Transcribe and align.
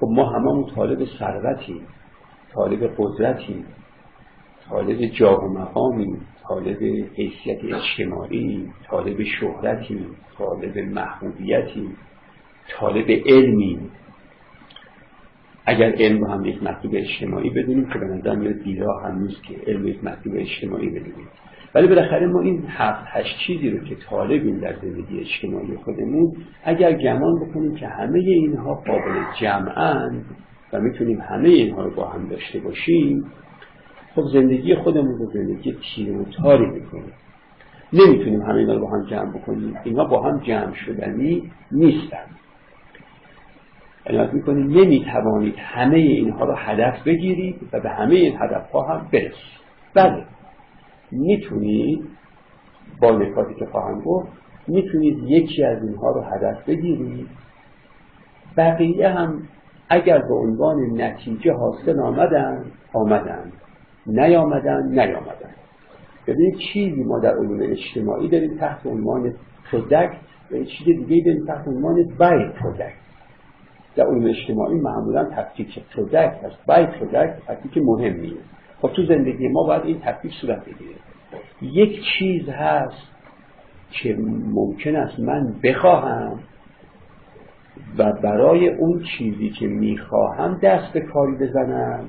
خب 0.00 0.08
ما 0.08 0.24
هممون 0.24 0.66
طالب 0.74 1.08
ثروتیم 1.18 1.86
طالب 2.54 2.94
قدرتیم 2.98 3.64
طالب 4.68 5.06
جاه 5.06 5.44
و 5.44 5.48
مقامی 5.48 6.16
طالب 6.48 6.82
حیثیت 7.14 7.58
اجتماعی 7.64 8.68
طالب 8.90 9.22
شهرتی 9.22 10.06
طالب 10.38 10.78
محبوبیتی 10.78 11.88
طالب 12.68 13.10
علمی. 13.26 13.78
اگر 15.66 15.92
علم 15.92 16.24
هم 16.24 16.44
یک 16.44 16.62
مطلوب 16.62 16.94
اجتماعی 16.96 17.50
بدونیم 17.50 17.90
که 17.92 17.98
به 17.98 18.06
نظر 18.06 18.34
میاد 18.34 18.62
دیرا 18.62 19.00
هم 19.00 19.22
نیست 19.22 19.42
که 19.42 19.54
علم 19.66 19.88
یک 19.88 20.04
مطلوب 20.04 20.36
اجتماعی 20.36 20.88
بدونیم. 20.88 21.28
ولی 21.74 21.86
بالاخره 21.86 22.26
ما 22.26 22.40
این 22.40 22.64
هفت 22.68 23.04
هشت 23.06 23.38
چیزی 23.46 23.70
رو 23.70 23.84
که 23.84 23.94
طالبیم 23.94 24.60
در 24.60 24.74
زندگی 24.82 25.20
اجتماعی 25.20 25.76
خودمون 25.84 26.36
اگر 26.64 26.92
گمان 26.92 27.40
بکنیم 27.40 27.74
که 27.74 27.86
همه 27.86 28.18
اینها 28.18 28.74
قابل 28.74 29.24
جمعن 29.40 30.24
و 30.72 30.80
می‌تونیم 30.80 31.20
همه 31.20 31.48
اینها 31.48 31.82
رو 31.82 31.90
با 31.90 32.08
هم 32.08 32.28
داشته 32.28 32.60
باشیم 32.60 33.24
خب 34.14 34.22
زندگی 34.32 34.74
خودمون 34.74 35.18
رو 35.18 35.30
زندگی 35.32 35.76
تیر 35.94 36.16
و 36.16 36.24
تاری 36.24 36.66
می‌کنیم. 36.66 37.12
نمی‌تونیم 37.92 38.42
همه 38.42 38.54
اینا 38.54 38.74
رو 38.74 38.80
با 38.80 38.90
هم 38.90 39.06
جمع 39.06 39.30
بکنیم. 39.30 39.76
اینا 39.84 40.04
با 40.04 40.22
هم 40.22 40.38
جمع 40.38 40.74
شدنی 40.74 41.50
نیستن. 41.72 42.26
عنایت 44.06 44.34
می‌کنیم 44.34 44.66
نمی‌توانید 44.66 45.54
همه 45.58 45.96
اینها 45.96 46.44
رو 46.44 46.54
هدف 46.56 47.02
بگیرید 47.02 47.56
و 47.72 47.80
به 47.80 47.90
همه 47.90 48.14
این 48.14 48.38
هدف 48.40 48.70
ها 48.70 48.82
هم 48.82 49.06
برسید. 49.12 49.60
بله. 49.94 50.24
می‌تونید 51.12 52.04
با 53.00 53.10
نکاتی 53.10 53.54
که 53.54 53.66
خواهم 53.66 54.00
گفت 54.00 54.28
می‌تونید 54.66 55.18
یکی 55.18 55.64
از 55.64 55.82
اینها 55.82 56.10
رو 56.10 56.20
هدف 56.20 56.64
بگیرید 56.68 57.28
بقیه 58.56 59.08
هم 59.08 59.42
اگر 59.88 60.18
به 60.18 60.34
عنوان 60.34 61.02
نتیجه 61.02 61.52
حاصل 61.52 62.00
آمدن 62.00 62.64
آمدن. 62.92 63.52
نیامدن 64.06 64.88
نیامدن. 64.88 65.54
ببینید 66.26 66.58
چیزی 66.72 67.04
ما 67.04 67.18
در 67.18 67.36
علوم 67.36 67.58
اجتماعی 67.62 68.28
داریم 68.28 68.58
تحت 68.58 68.86
عنوان 68.86 69.34
پرودکت 69.70 70.20
و 70.50 70.64
چیز 70.64 70.86
دیگه 70.86 71.24
داریم 71.24 71.46
تحت 71.46 71.68
عنوان 71.68 71.94
بای 72.18 72.48
پرودکت 72.48 72.92
در 73.96 74.06
علوم 74.06 74.26
اجتماعی 74.26 74.80
معمولا 74.80 75.24
تفکیک 75.24 75.78
پرودکت 75.96 76.44
است 76.44 76.66
بای 76.66 76.86
پرودکت 76.86 77.36
تفکیک 77.46 77.78
مهمیه. 77.84 78.36
خب 78.82 78.88
تو 78.88 79.06
زندگی 79.06 79.48
ما 79.48 79.62
باید 79.62 79.84
این 79.84 80.00
تفکیک 80.00 80.32
صورت 80.40 80.64
بگیره. 80.64 80.94
یک 81.62 82.00
چیز 82.18 82.48
هست 82.48 83.06
که 83.90 84.16
ممکن 84.54 84.96
است 84.96 85.20
من 85.20 85.54
بخواهم 85.64 86.40
و 87.98 88.12
برای 88.12 88.68
اون 88.68 89.02
چیزی 89.18 89.50
که 89.50 89.66
می‌خواهم 89.66 90.58
دست 90.62 90.92
به 90.92 91.00
کاری 91.00 91.32
بزنم. 91.36 92.08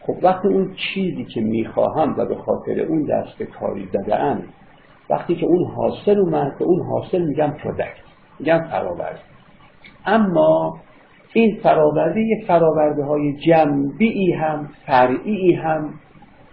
خب 0.00 0.16
وقتی 0.22 0.48
اون 0.48 0.74
چیزی 0.74 1.24
که 1.24 1.40
می‌خواهم 1.40 2.14
و 2.18 2.26
به 2.26 2.34
خاطر 2.34 2.80
اون 2.80 3.02
دست 3.02 3.38
به 3.38 3.46
کاری 3.46 3.88
زدم 3.92 4.42
وقتی 5.10 5.34
که 5.34 5.46
اون 5.46 5.64
حاصل 5.64 6.18
اومد 6.18 6.58
به 6.58 6.64
اون 6.64 6.86
حاصل 6.86 7.22
میگم 7.22 7.50
پرودکت 7.50 8.04
میگم 8.40 8.66
فراورده 8.70 9.18
اما 10.06 10.78
این 11.36 11.58
فراورده 11.62 12.20
یک 12.20 12.46
فراورده 12.46 13.04
های 13.04 13.32
جنبی 13.32 14.32
هم 14.32 14.68
فرعی 14.86 15.52
هم 15.52 15.94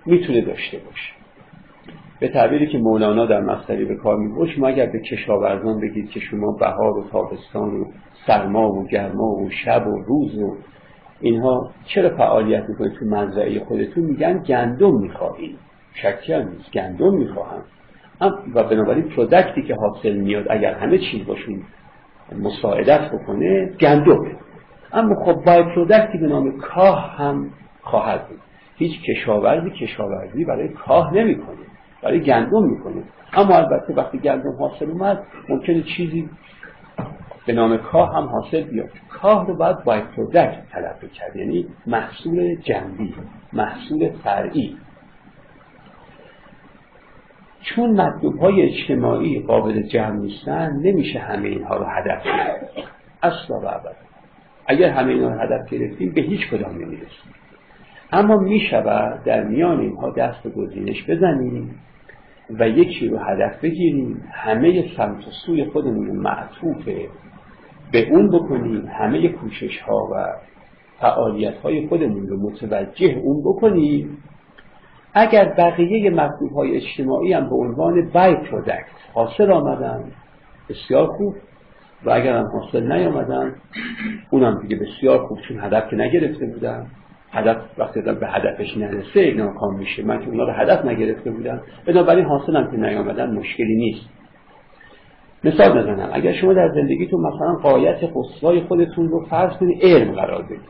می‌تونه 0.05 0.41
داشته 0.41 0.77
باشه. 0.77 1.13
به 2.19 2.27
تعبیری 2.27 2.67
که 2.67 2.77
مولانا 2.77 3.25
در 3.25 3.39
مصدری 3.39 3.85
به 3.85 3.95
کار 3.95 4.17
میبود 4.17 4.49
شما 4.49 4.67
اگر 4.67 4.85
به 4.85 4.99
کشاورزان 4.99 5.81
بگید 5.81 6.09
که 6.09 6.19
شما 6.19 6.51
بهار 6.59 6.97
و 6.97 7.03
تابستان 7.11 7.69
و 7.69 7.85
سرما 8.27 8.71
و 8.71 8.87
گرما 8.87 9.23
و 9.23 9.49
شب 9.65 9.87
و 9.87 10.03
روز 10.07 10.37
و 10.37 10.57
اینها 11.21 11.71
چرا 11.85 12.17
فعالیت 12.17 12.63
می‌کنید 12.69 12.93
تو 12.99 13.05
مزرعه 13.05 13.59
خودتون؟ 13.59 14.03
میگن 14.03 14.43
گندم 14.43 14.99
می‌خواهید. 14.99 15.57
شکی 15.93 16.35
نیست 16.35 16.71
گندم 16.73 17.13
می‌خواهم. 17.13 17.61
و 18.55 18.63
بنابراین 18.63 19.03
پرودکتی 19.03 19.61
که 19.61 19.75
حاصل 19.75 20.17
میاد 20.17 20.45
اگر 20.49 20.73
همه 20.73 20.97
چیز 20.97 21.25
باشون 21.25 21.61
مساعدت 22.41 23.11
بکنه 23.11 23.71
گندم 23.79 24.17
اما 24.93 25.15
خب 25.15 25.33
بای 25.45 25.63
پرودکتی 25.63 26.17
به 26.17 26.27
نام 26.27 26.51
کاه 26.51 27.15
هم 27.17 27.49
خواهد 27.81 28.27
بود. 28.27 28.39
هیچ 28.75 29.01
کشاورزی 29.01 29.69
کشاورزی 29.69 30.45
برای 30.45 30.69
کاه 30.69 31.13
نمی‌کنه 31.13 31.57
برای 32.01 32.21
گندم 32.21 32.63
می‌کنه. 32.63 33.03
اما 33.33 33.55
البته 33.55 33.93
وقتی 33.93 34.17
گندم 34.17 34.55
حاصل 34.59 34.89
اومد 34.89 35.23
ممکنه 35.49 35.81
چیزی 35.81 36.29
به 37.45 37.53
نام 37.53 37.77
کاه 37.77 38.15
هم 38.15 38.23
حاصل 38.23 38.61
بیاد. 38.61 38.89
کاه 39.09 39.47
رو 39.47 39.55
باید 39.55 39.83
بای 39.83 40.01
پرودکت 40.01 40.69
تلقی 40.71 41.07
کرد 41.07 41.35
یعنی 41.35 41.67
محصول 41.87 42.55
جنبی 42.55 43.13
محصول 43.53 44.09
فرعی. 44.23 44.77
چون 47.61 48.01
مطلوب 48.01 48.39
های 48.39 48.61
اجتماعی 48.61 49.39
قابل 49.39 49.81
جمع 49.81 50.15
نیستن 50.15 50.71
نمیشه 50.83 51.19
همه 51.19 51.47
اینها 51.47 51.75
رو 51.77 51.85
هدف 51.85 52.23
گرفت. 52.23 52.89
اصلا 53.23 53.59
و 53.59 53.65
اگر 54.67 54.89
همه 54.89 55.11
اینها 55.11 55.29
رو 55.29 55.39
هدف 55.39 55.69
گرفتیم 55.69 56.11
به 56.11 56.21
هیچ 56.21 56.49
کدام 56.49 56.75
نمی‌رسیم. 56.75 57.33
اما 58.11 58.37
می‌شود 58.37 59.23
در 59.23 59.43
میان 59.43 59.79
اینها 59.79 60.09
دست 60.09 60.47
گزینش 60.47 61.09
بزنیم 61.09 61.75
و 62.49 62.69
یکی 62.69 63.07
رو 63.07 63.17
هدف 63.17 63.59
بگیریم. 63.61 64.23
همه 64.31 64.85
سمت 64.97 65.27
و 65.27 65.31
سوی 65.45 65.65
خودمون 65.65 66.15
معطوف 66.15 66.85
به 67.91 68.09
اون 68.09 68.29
بکنیم. 68.29 68.87
همه 68.87 69.27
کوشش 69.29 69.79
ها 69.79 70.09
و 70.13 70.25
فعالیت 70.99 71.57
های 71.57 71.87
خودمون 71.87 72.27
رو 72.27 72.37
متوجه 72.37 73.21
اون 73.23 73.41
بکنیم. 73.41 74.17
اگر 75.13 75.53
بقیه 75.57 76.09
مطلوب 76.09 76.51
های 76.51 76.75
اجتماعی 76.75 77.33
هم 77.33 77.49
به 77.49 77.55
عنوان 77.55 78.09
بای 78.13 78.35
پرودکت 78.35 78.85
حاصل 79.13 79.51
آمدن 79.51 80.03
بسیار 80.69 81.07
خوب. 81.07 81.35
و 82.05 82.09
اگر 82.09 82.37
هم 82.37 82.45
حاصل 82.45 82.91
نیامدن 82.91 83.55
اونم 84.29 84.59
دیگه 84.61 84.75
بسیار 84.75 85.27
خوب 85.27 85.39
چون 85.47 85.59
هدف 85.59 85.89
که 85.89 85.95
نگرفته 85.95 86.45
بودن. 86.45 86.85
هدف 87.31 87.57
وقتی 87.77 88.01
به 88.01 88.27
هدفش 88.27 88.77
نرسه 88.77 89.33
ناکام 89.33 89.77
میشه. 89.77 90.03
من 90.03 90.19
که 90.19 90.27
اونا 90.27 90.43
رو 90.43 90.53
هدف 90.53 90.85
نگرفته 90.85 91.31
بودم. 91.31 91.61
بنابراین 91.85 92.25
حاصلم 92.25 92.71
که 92.71 92.77
نیامدن 92.77 93.31
مشکلی 93.31 93.75
نیست. 93.75 94.09
مثال 95.43 95.81
بزنم. 95.81 96.09
اگر 96.13 96.33
شما 96.33 96.53
در 96.53 96.69
زندگیتون 96.69 97.21
مثلا 97.21 97.53
قایت 97.53 97.99
قصوای 98.15 98.61
خودتون 98.61 99.09
رو 99.09 99.25
فرض 99.25 99.57
کنید 99.57 99.77
علم 99.81 100.11
قرار 100.11 100.41
بدید. 100.41 100.61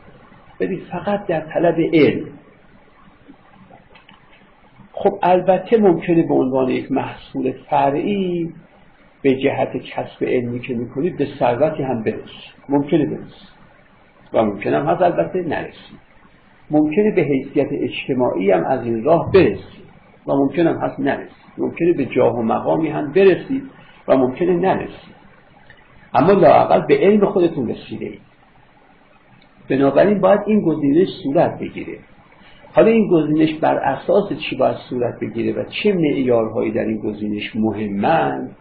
بدید 0.60 0.82
فقط 0.92 1.26
در 1.26 1.40
طلب 1.40 1.76
علم. 1.92 2.24
خب 4.92 5.18
البته 5.22 5.78
ممکنه 5.78 6.22
به 6.28 6.34
عنوان 6.34 6.68
یک 6.68 6.92
محصول 6.92 7.52
فرعی 7.70 8.52
به 9.22 9.34
جهت 9.34 9.76
کسب 9.76 10.24
علمی 10.24 10.60
که 10.60 10.74
می‌کنید 10.74 11.16
به 11.16 11.26
ثروتی 11.38 11.82
هم 11.82 12.02
برسید 12.02 12.52
ممکنه 12.68 13.06
برسید 13.06 13.52
و 14.32 14.42
ممکنه 14.42 14.80
هم 14.80 14.86
هست 14.86 15.02
البته 15.02 15.42
نرسید 15.42 15.98
ممکنه 16.70 17.10
به 17.10 17.22
حیثیت 17.22 17.68
اجتماعی 17.72 18.50
هم 18.50 18.64
از 18.64 18.84
این 18.84 19.04
راه 19.04 19.32
برسید 19.32 19.82
و 20.26 20.32
ممکنه 20.32 20.70
هم 20.70 20.76
هست 20.76 21.00
نرسید 21.00 21.42
ممکنه 21.58 21.92
به 21.92 22.06
جاه 22.06 22.38
و 22.38 22.42
مقامی 22.42 22.88
هم 22.88 23.12
برسید 23.12 23.62
و 24.08 24.16
ممکنه 24.16 24.52
نرسید 24.52 25.14
اما 26.14 26.32
لاقل 26.32 26.86
به 26.86 26.98
علم 26.98 27.26
خودتون 27.26 27.68
رسیده 27.68 28.04
اید. 28.04 28.20
بنابراین 29.70 30.20
باید 30.20 30.40
این 30.46 30.60
گزینش 30.60 31.08
صورت 31.22 31.58
بگیره. 31.58 31.98
حالا 32.74 32.90
این 32.90 33.08
گزینش 33.08 33.54
بر 33.54 33.76
اساس 33.76 34.32
چی 34.32 34.56
باید 34.56 34.76
صورت 34.76 35.20
بگیره 35.20 35.52
و 35.52 35.64
چه 35.64 35.92
معیارهایی 35.92 36.72
در 36.72 36.84
این 36.84 36.98
گزینش 36.98 37.56
مهمند 37.56 38.56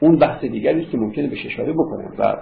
اون 0.00 0.16
بحث 0.16 0.44
دیگری 0.44 0.82
است 0.82 0.90
که 0.90 0.98
ممکنه 0.98 1.26
به 1.26 1.36
اشاره 1.46 1.72
بکنم 1.72 2.12
و 2.18 2.36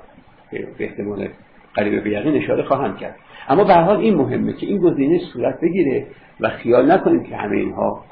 به 0.53 0.85
احتمال 0.85 1.29
قریب 1.75 2.05
به 2.05 2.11
یقین 2.11 2.37
اشاره 2.37 2.63
خواهم 2.63 2.97
کرد. 2.97 3.17
اما 3.49 3.65
به 3.65 3.75
حال 3.75 3.97
این 3.97 4.15
مهمه 4.15 4.53
که 4.53 4.66
این 4.66 4.78
گزینه 4.78 5.19
صورت 5.33 5.60
بگیره 5.60 6.07
و 6.41 6.49
خیال 6.49 6.93
نکنیم 6.93 7.22
که 7.22 7.37
همه 7.37 7.57
اینها 7.57 8.05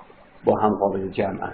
با 0.44 0.58
هم 0.58 0.74
قابل 0.74 1.08
جمعن. 1.08 1.52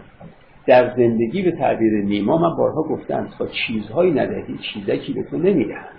در 0.67 0.97
زندگی 0.97 1.43
به 1.43 1.51
تعبیر 1.51 2.05
نیما 2.05 2.39
من 2.39 2.57
بارها 2.57 2.83
گفتم 2.83 3.29
تا 3.39 3.47
چیزهایی 3.47 4.13
ندهی 4.13 4.59
چیزکی 4.59 5.13
به 5.13 5.23
تو 5.23 5.37
نمی‌دهند. 5.37 5.99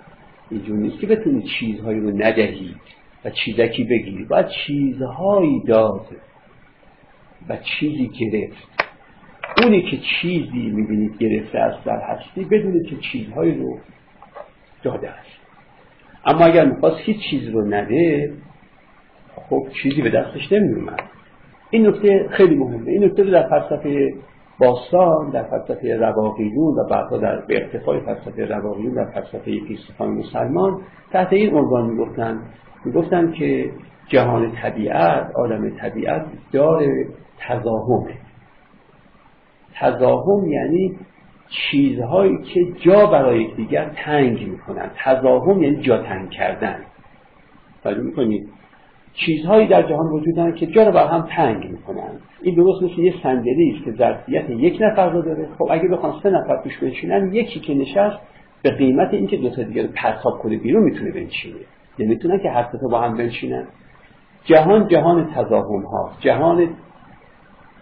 اینجور 0.50 0.76
نیست 0.76 1.00
که 1.00 1.06
بتونی 1.06 1.42
چیزهایی 1.42 2.00
رو 2.00 2.10
ندهی 2.10 2.74
و 3.24 3.30
چیزکی 3.30 3.84
بگیری. 3.84 4.24
باید 4.24 4.46
چیزهایی 4.66 5.62
داد 5.66 6.06
و 7.48 7.56
چیزی 7.56 8.10
گرفت. 8.20 8.73
اونی 9.62 9.82
که 9.82 9.96
چیزی 9.96 10.70
می‌بینید 10.70 11.18
گرفته 11.18 11.58
از 11.58 11.74
در 11.84 12.00
هستی 12.00 12.44
بدونید 12.44 12.86
که 12.86 12.96
چیزهایی 12.96 13.54
رو 13.54 13.78
داده 14.82 15.10
است. 15.10 15.34
اما 16.26 16.44
اگر 16.44 16.64
می‌خواست 16.64 16.96
هیچ 16.98 17.16
چیز 17.30 17.48
رو 17.48 17.64
نده 17.66 18.32
خب 19.36 19.66
چیزی 19.82 20.02
به 20.02 20.10
دستش 20.10 20.52
نمیومد 20.52 21.02
این 21.70 21.86
نکته 21.86 22.28
خیلی 22.30 22.54
مهمه. 22.54 22.90
این 22.90 23.04
نکته 23.04 23.22
رو 23.22 23.30
در 23.30 23.48
فلسفه 23.48 24.14
باستان 24.58 25.30
در 25.30 25.42
فلسفه 25.42 25.96
رواقیون 25.96 26.74
و 26.74 26.84
بعدها 26.90 27.18
در 27.18 27.40
به 27.40 27.62
ارتفاع 27.62 28.00
فلسفه 28.00 28.44
رواقیون 28.44 28.94
در 28.94 29.04
فلسفه 29.04 29.60
فیلسوفان 29.68 30.10
مسلمان 30.10 30.80
تحت 31.12 31.32
این 31.32 31.54
عنوان 31.54 31.90
می‌گفتن 31.90 32.40
می‌گفتن 32.84 33.32
که 33.32 33.70
جهان 34.08 34.52
طبیعت 34.52 35.30
عالم 35.34 35.70
طبیعت 35.70 36.26
دار 36.52 36.84
تزاهمه 37.38 38.14
تزاهم 39.80 40.48
یعنی 40.48 40.96
چیزهایی 41.48 42.38
که 42.38 42.60
جا 42.80 43.06
برای 43.06 43.54
دیگر 43.56 43.90
تنگ 43.96 44.48
می‌کنن. 44.48 44.90
تزاهم 44.96 45.62
یعنی 45.62 45.76
جا 45.76 45.98
تنگ 45.98 46.30
کردن. 46.30 46.76
توجه 47.82 48.00
می‌کنید 48.00 48.48
چیزهایی 49.14 49.66
در 49.66 49.82
جهان 49.82 50.06
وجود 50.06 50.36
دارن 50.36 50.54
که 50.54 50.66
جا 50.66 50.86
رو 50.86 50.92
بر 50.92 51.06
هم 51.06 51.26
تنگ 51.36 51.70
می‌کنن. 51.70 52.10
این 52.42 52.54
درست 52.54 52.82
مثل 52.82 52.98
یه 52.98 53.14
صندلی 53.22 53.74
است 53.74 53.84
که 53.84 53.92
ظرفیت 53.92 54.50
یک 54.50 54.78
نفر 54.80 55.10
رو 55.10 55.22
داره. 55.22 55.48
خب 55.58 55.68
اگه 55.70 55.88
بخوان 55.88 56.20
سه 56.22 56.30
نفر 56.30 56.62
توش 56.62 56.78
بنشینن 56.78 57.34
یکی 57.34 57.60
که 57.60 57.74
نشست 57.74 58.16
به 58.62 58.70
قیمت 58.70 59.14
اینکه 59.14 59.36
دو 59.36 59.50
تا 59.50 59.62
دیگه 59.62 59.86
پرتاب 59.86 60.38
کنه 60.38 60.56
بیرون 60.56 60.82
می‌تونه 60.82 61.10
بنشینه. 61.10 61.56
نمی‌تونن 61.98 62.38
که 62.38 62.50
هر 62.50 62.68
با 62.90 63.00
هم 63.00 63.16
بنشینن. 63.16 63.66
جهان 64.44 64.88
جهان 64.88 65.30
تزاهم 65.34 65.82
هاست 65.82 66.20
جهان 66.20 66.68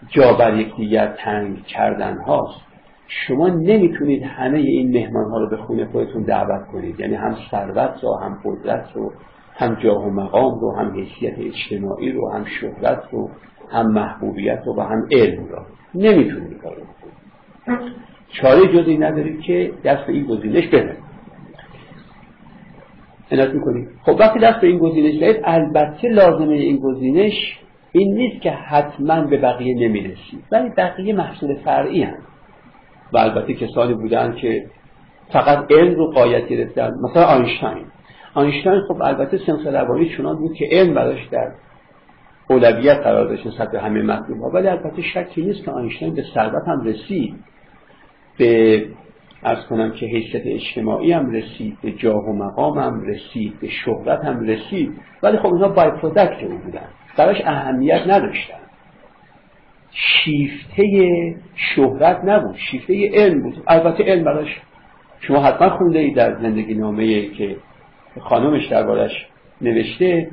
جا 0.08 0.32
بر 0.32 0.56
یکدیگر 0.56 1.06
تنگ 1.06 1.64
کردن 1.64 2.18
هاست. 2.18 2.60
شما 3.08 3.48
نمی‌تونید 3.48 4.22
همه 4.22 4.58
این 4.58 4.90
مهمان 4.90 5.30
ها 5.30 5.38
رو 5.38 5.48
به 5.48 5.56
خونه 5.56 5.84
خودتون 5.86 6.22
دعوت 6.22 6.66
کنید. 6.66 7.00
یعنی 7.00 7.14
هم 7.14 7.36
ثروت 7.50 7.94
رو 8.02 8.14
هم 8.14 8.38
قدرت 8.44 8.88
رو 8.94 9.12
هم 9.54 9.74
جاه 9.74 10.06
و 10.06 10.10
مقام 10.10 10.60
رو 10.60 10.76
هم 10.76 10.94
حیثیت 10.94 11.34
اجتماعی 11.38 12.12
رو 12.12 12.30
هم 12.30 12.44
شهرت 12.44 13.02
رو 13.10 13.30
هم 13.70 13.92
محبوبیت 13.92 14.62
رو 14.66 14.76
و 14.76 14.80
هم 14.80 15.08
علم 15.10 15.44
رو. 15.44 15.62
نمی‌تونید 15.94 16.58
کار 16.62 16.76
چاره 18.28 18.68
جزی 18.68 18.98
ندارید 18.98 19.40
که 19.40 19.72
دست 19.84 20.06
به 20.06 20.12
این 20.12 20.24
گزینش 20.24 20.68
بزنید 20.68 21.02
عنایت 23.32 23.54
می‌کنید 23.54 23.88
خب 24.02 24.16
وقتی 24.20 24.38
دست 24.38 24.60
به 24.60 24.66
این 24.66 24.78
گزینش 24.78 25.14
دارید 25.14 25.40
البته 25.44 26.08
لازمه 26.08 26.54
این 26.54 26.76
گزینش 26.76 27.58
این 27.92 28.14
نیست 28.14 28.42
که 28.42 28.50
حتما 28.50 29.20
به 29.20 29.36
بقیه 29.36 29.74
نمی‌رسید 29.88 30.44
ولی 30.52 30.68
بقیه 30.68 31.14
محصول 31.14 31.54
فرعی 31.54 32.02
هم 32.02 32.18
و 33.12 33.18
البته 33.18 33.54
کسانی 33.54 33.94
بودن 33.94 34.34
که 34.34 34.66
فقط 35.32 35.72
علم 35.72 35.94
رو 35.94 36.10
قایت 36.10 36.48
گرفتن. 36.48 36.90
مثلا 37.02 37.24
آینشتاین. 37.24 37.84
آینشتاین 38.34 38.80
خب 38.88 39.02
البته 39.02 39.38
سنس 39.38 39.66
روانی 39.66 40.16
چنان 40.16 40.36
بود 40.36 40.54
که 40.54 40.68
علم 40.70 40.94
براش 40.94 41.28
در 41.30 41.52
اولویت 42.50 42.98
قرار 42.98 43.28
داشت 43.28 43.46
نسبت 43.46 43.74
همه 43.74 44.02
مطلوب 44.02 44.40
ها 44.40 44.50
ولی 44.50 44.68
البته 44.68 45.02
شکی 45.02 45.42
نیست 45.42 45.64
که 45.64 45.70
آینشتاین 45.70 46.14
به 46.14 46.24
ثروت 46.34 46.68
هم 46.68 46.84
رسید. 46.84 47.34
به 48.38 48.86
ارز 49.44 49.66
کنم 49.66 49.92
که 49.92 50.06
حیثیت 50.06 50.42
اجتماعی 50.44 51.12
هم 51.12 51.30
رسید 51.30 51.78
به 51.82 51.92
جاه 51.92 52.24
و 52.24 52.32
مقام 52.32 52.78
هم 52.78 53.02
رسید 53.02 53.60
به 53.60 53.68
شهرت 53.68 54.24
هم 54.24 54.40
رسید. 54.40 54.92
ولی 55.22 55.38
خب 55.38 55.46
اینها 55.46 55.68
بای 55.68 55.90
پرودکت 55.90 56.42
او 56.42 56.58
بودن. 56.58 56.88
براش 57.16 57.40
اهمیت 57.44 58.02
نداشتن. 58.06 58.58
شیفته 59.90 60.86
شهرت 61.56 62.24
نبود 62.24 62.56
شیفته 62.70 63.10
علم 63.14 63.42
بود. 63.42 63.62
البته 63.66 64.04
علم 64.04 64.24
براش 64.24 64.60
شما 65.20 65.42
حتما 65.42 65.70
خونده 65.70 65.98
ای 65.98 66.10
در 66.10 66.34
زندگی 66.34 66.74
نامه 66.74 67.28
که 67.28 67.56
خانمش 68.20 68.66
دربارش 68.66 69.26
نوشته. 69.60 70.30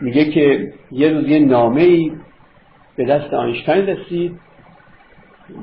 میگه 0.00 0.24
که 0.24 0.72
یه 0.92 1.08
روز 1.08 1.28
یه 1.28 1.38
نامه 1.38 1.82
ای 1.82 2.12
به 2.96 3.04
دست 3.04 3.34
آینشتاین 3.34 3.86
رسید 3.86 4.40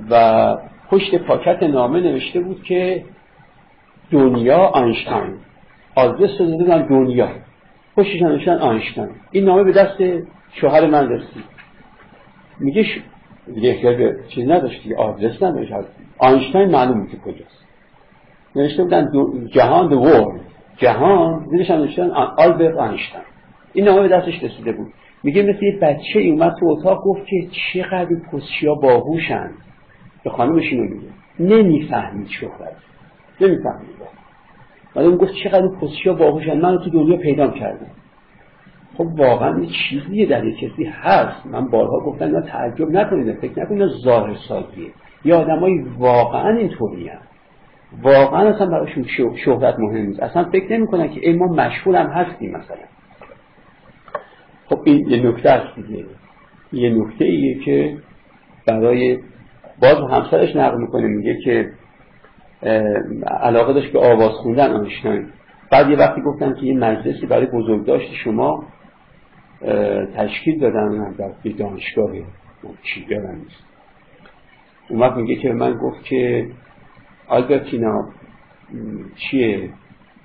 و 0.10 0.56
پشت 0.90 1.16
پاکت 1.16 1.64
نامه 1.64 2.00
نوشته 2.00 2.40
بود 2.40 2.64
که 2.64 3.04
دنیا 4.12 4.58
آینشتاین. 4.58 5.34
آدرس 5.96 6.42
رو 6.42 6.58
دادن 6.58 6.88
دنیا. 6.88 7.30
پشتش 7.96 8.22
نوشتن 8.22 8.58
آینشتاین. 8.58 9.10
این 9.32 9.46
نامه 9.46 9.64
به 9.64 9.72
دست 9.72 9.98
شوهر 10.62 10.86
من 10.86 11.10
رسید. 11.10 11.44
میگه 12.60 12.84
ش... 12.84 13.00
دیگه 13.56 14.16
چیز 14.30 14.50
نداشت 14.50 14.82
آدرس 14.98 15.44
نداشت. 15.44 15.72
آینشتاین 16.18 16.72
معلوم 16.72 17.08
که 17.08 17.18
کجاست. 17.18 17.66
نوشته 18.56 18.84
بودن 18.84 19.12
جهان 19.54 19.90
the 19.90 20.08
world. 20.08 20.40
جهان 20.78 21.46
زیرش 21.50 21.72
هم 21.72 21.78
نوشتن 21.78 22.12
آلبرت 22.38 22.76
آینشتاین. 22.76 23.24
این 23.74 23.86
نامه 23.86 24.02
به 24.02 24.08
دستش 24.08 24.44
رسیده 24.44 24.72
بود. 24.72 24.94
میگه 25.24 25.44
مثل 25.44 25.66
یه 25.66 25.80
بچه 25.82 26.20
ای 26.20 26.30
اومد 26.30 26.54
تو 26.60 26.66
اتاق 26.66 27.04
گفت 27.04 27.28
که 27.28 27.48
چقدر 27.74 28.16
پسچیا 28.32 28.76
باهوشن. 28.76 29.50
به 30.24 30.30
خانمش 30.30 30.64
اینو 30.72 30.84
میگه. 30.84 31.08
نمی‌فهمید 31.40 32.28
شهرت 32.28 32.76
نمی‌فهمید. 33.42 33.88
ولی 34.96 35.08
اون 35.08 35.18
گفت 35.18 35.34
چقدر 35.44 35.68
پسچیا 35.82 36.14
باهوشن. 36.14 36.58
من 36.62 36.74
رو 36.74 36.84
تو 36.84 36.90
دنیا 36.90 37.18
پیدا 37.18 37.48
کردم 37.48 37.88
خب 38.98 39.20
واقعا 39.20 39.60
یه 39.60 39.68
چیزیه 39.68 40.26
در 40.26 40.46
یه 40.46 40.56
کسی 40.56 40.84
هست. 40.84 41.46
من 41.46 41.68
بارها 41.68 42.00
گفتم 42.00 42.26
اینا 42.26 42.42
تعجب 42.42 42.90
نکنید 42.90 43.40
فکر 43.40 43.60
نکنید 43.60 43.88
ظاهر 43.88 44.36
سازیه. 44.48 44.92
یه 45.26 45.36
آدمایی 45.36 45.86
واقعا 45.98 46.58
اینطوری 46.58 47.12
واقعا 48.02 48.50
اصلا 48.50 48.66
براشون 48.66 49.06
شهرت 49.46 49.80
مهم 49.80 50.06
نیست. 50.06 50.24
اصلا 50.24 50.44
فکر 50.44 50.74
نمی‌کنن 50.78 51.10
که 51.10 51.30
ای 51.30 51.34
ما 51.34 51.48
مشهور 51.48 51.96
هم 51.96 52.08
هستیم 52.10 52.50
مثلا. 52.50 52.78
خب 54.70 54.82
این 54.84 55.10
یه 55.10 55.28
نکته 55.30 55.50
است 55.50 55.76
دیگه. 55.76 56.06
یه 56.74 56.90
نکته 56.90 57.26
ایه 57.26 57.60
که 57.60 57.98
برای 58.68 59.20
باز 59.82 60.12
همسرش 60.12 60.56
نقل 60.56 60.78
می‌کنه 60.82 61.08
میگه 61.08 61.38
که 61.44 61.72
علاقه 63.42 63.74
داشت 63.74 63.92
به 63.92 64.00
آواز 64.00 64.32
خوندن 64.32 64.74
آنشتاین. 64.74 65.26
بعد 65.72 65.90
یه 65.90 65.98
وقتی 65.98 66.22
گفتن 66.22 66.54
که 66.54 66.66
یه 66.66 66.78
مجلسی 66.78 67.26
برای 67.26 67.46
بزرگداشت 67.46 68.14
شما 68.14 68.64
تشکیل 70.16 70.60
دادن 70.60 71.12
در 71.12 71.32
دانشگاه 71.58 72.12
چی 72.84 73.06
یادم 73.10 73.36
نیست 73.36 73.64
اون 74.90 75.00
وقت 75.00 75.18
میگه 75.18 75.36
که 75.36 75.52
من 75.54 75.74
گفت 75.74 76.04
که 76.04 76.48
آلبرتینا 77.28 78.10
چیه؟ 79.16 79.70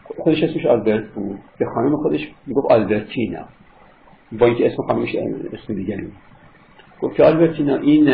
خودش 0.05 0.43
اسمش 0.43 0.67
آلبرت 0.67 1.09
بود. 1.09 1.39
به 1.59 1.67
خانم 1.67 1.97
خودش 1.97 2.29
می‌گفت 2.47 2.73
آلبرتینا. 2.73 3.45
با 4.39 4.47
اینکه 4.47 4.67
اسم 4.67 4.83
خانمش 4.83 5.17
اسم 5.53 5.75
دیگری 5.75 6.09
گفت 7.01 7.17
که 7.17 7.25
آلبرتینا 7.25 7.77
این 7.77 8.05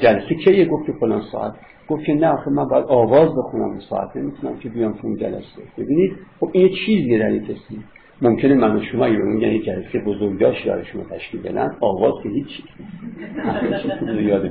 جلسه 0.00 0.34
کیه؟ 0.34 0.64
گفت 0.64 0.86
که 0.86 0.92
فلان 0.92 1.22
ساعت. 1.32 1.54
گفت 1.88 2.04
که 2.04 2.14
نه 2.14 2.28
آخه 2.28 2.50
من 2.50 2.68
باید 2.68 2.84
آواز 2.84 3.28
بخونم 3.36 3.80
ساعت 3.90 4.16
نمی‌تونم 4.16 4.58
که 4.58 4.68
بیام 4.68 4.92
تو 4.92 5.16
جلسه. 5.16 5.62
ببینید 5.78 6.12
خب 6.40 6.50
این 6.52 6.68
چیزی 6.86 7.18
در 7.18 7.26
این 7.26 7.46
ممکنه 8.22 8.54
من 8.54 8.76
و 8.76 8.82
شما 8.82 9.06
رو 9.06 9.26
میگن 9.26 9.48
یک 9.48 9.64
جلسه 9.64 9.98
بزرگداشت 9.98 10.68
برای 10.68 10.84
شما 10.84 11.02
تشکیل 11.04 11.42
بدن 11.42 11.76
آواز 11.80 12.22
که 12.22 12.28
هیچ 12.28 12.48
یاد 14.28 14.50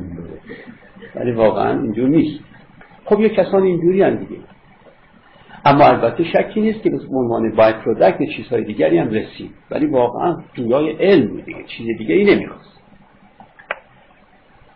ولی 1.16 1.32
واقعا 1.32 1.82
اینجور 1.82 2.10
نیست. 2.10 2.40
خب 3.06 3.20
یه 3.20 3.30
کسانی 3.30 3.68
اینجوری 3.68 4.02
هم 4.02 4.16
دیگه. 4.16 4.42
اما 5.66 5.86
البته 5.86 6.24
شکی 6.24 6.62
نیست 6.62 6.84
که 6.84 6.90
به 6.90 6.98
عنوان 7.12 7.56
بای 7.56 7.74
پرودکت 7.74 8.20
چیزهای 8.38 8.64
دیگری 8.64 8.98
هم 8.98 9.10
رسید. 9.10 9.52
ولی 9.72 9.86
واقعا 9.86 10.38
جویای 10.54 10.92
علم 10.92 11.42
دیگه. 11.42 11.64
چیز 11.78 11.88
دیگری 11.98 12.36
نمی‌خواست 12.36 12.61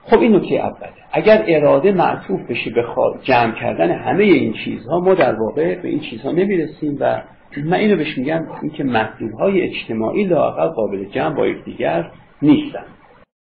خب 0.09 0.19
این 0.19 0.35
نکته 0.35 0.55
اوله 0.55 0.89
اگر 1.11 1.43
اراده 1.47 1.91
معطوف 1.91 2.41
بشه 2.49 2.69
به 2.69 2.85
جمع 3.23 3.51
کردن 3.59 3.91
همه 3.91 4.23
این 4.23 4.53
چیزها 4.53 4.99
ما 4.99 5.13
در 5.13 5.35
واقع 5.35 5.81
به 5.81 5.87
این 5.87 5.99
چیزها 5.99 6.31
نمی‌رسیم 6.31 6.97
و 6.99 7.21
من 7.65 7.73
اینو 7.73 7.95
بهش 7.95 8.17
میگم 8.17 8.47
اینکه 8.61 8.83
مطلوب 8.83 9.31
های 9.31 9.61
اجتماعی 9.61 10.23
لاقل 10.23 10.67
قابل 10.67 11.05
جمع 11.05 11.35
با 11.35 11.47
یکدیگر 11.47 12.11
نیستن. 12.41 12.85